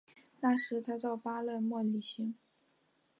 [0.39, 2.33] 那时他到巴勒莫旅行。